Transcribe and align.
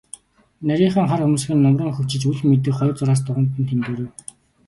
Нарийхан 0.67 1.05
хар 1.09 1.21
хөмсөг 1.23 1.51
нь 1.55 1.63
нумран 1.63 1.95
хөвчилж, 1.95 2.23
үл 2.31 2.41
мэдэг 2.49 2.73
хоёр 2.77 2.95
зураас 2.97 3.21
духанд 3.23 3.49
нь 3.61 3.67
тэмдгэрэв. 3.69 4.09